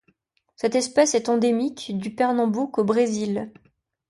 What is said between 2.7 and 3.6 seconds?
au Brésil.